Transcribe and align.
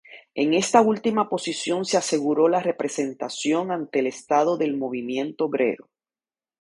En 0.33 0.55
esta 0.55 0.81
última 0.81 1.29
posición 1.29 1.85
se 1.85 1.95
aseguró 1.95 2.47
la 2.49 2.59
representación 2.59 3.69
ante 3.69 3.99
el 3.99 4.07
Estado 4.07 4.57
del 4.57 4.75
movimiento 4.75 5.45
obrero. 5.45 5.91